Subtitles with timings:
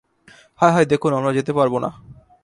[0.59, 1.89] হায় হায় দেখুন, আমরা যেতে পারব না।